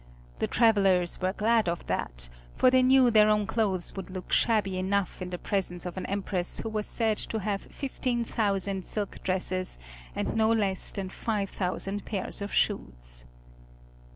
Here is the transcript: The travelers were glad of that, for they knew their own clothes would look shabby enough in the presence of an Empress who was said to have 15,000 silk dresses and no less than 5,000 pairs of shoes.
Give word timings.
The 0.39 0.47
travelers 0.47 1.21
were 1.21 1.31
glad 1.33 1.69
of 1.69 1.85
that, 1.85 2.27
for 2.55 2.71
they 2.71 2.81
knew 2.81 3.11
their 3.11 3.29
own 3.29 3.45
clothes 3.45 3.95
would 3.95 4.09
look 4.09 4.31
shabby 4.31 4.79
enough 4.79 5.21
in 5.21 5.29
the 5.29 5.37
presence 5.37 5.85
of 5.85 5.95
an 5.95 6.07
Empress 6.07 6.59
who 6.61 6.69
was 6.69 6.87
said 6.87 7.17
to 7.19 7.37
have 7.37 7.61
15,000 7.61 8.83
silk 8.83 9.21
dresses 9.21 9.77
and 10.15 10.35
no 10.35 10.51
less 10.51 10.91
than 10.91 11.09
5,000 11.09 12.03
pairs 12.03 12.41
of 12.41 12.51
shoes. 12.51 13.25